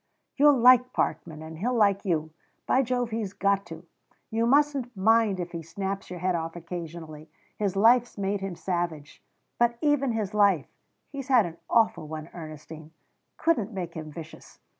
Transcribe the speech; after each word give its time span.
"You'll 0.35 0.57
like 0.57 0.93
Parkman; 0.93 1.43
and 1.43 1.59
he'll 1.59 1.75
like 1.75 2.05
you. 2.05 2.31
By 2.65 2.81
Jove, 2.81 3.11
he's 3.11 3.33
got 3.33 3.67
to! 3.67 3.85
You 4.31 4.47
mustn't 4.47 4.97
mind 4.97 5.39
if 5.39 5.51
he 5.51 5.61
snaps 5.61 6.09
your 6.09 6.17
head 6.17 6.33
off 6.33 6.55
occasionally. 6.55 7.29
His 7.59 7.75
life's 7.75 8.17
made 8.17 8.41
him 8.41 8.55
savage, 8.55 9.23
but 9.59 9.77
even 9.79 10.13
his 10.13 10.33
life 10.33 10.65
he's 11.11 11.27
had 11.27 11.45
an 11.45 11.57
awful 11.69 12.07
one, 12.07 12.29
Ernestine 12.33 12.89
couldn't 13.37 13.73
make 13.73 13.93
him 13.93 14.11
vicious. 14.11 14.57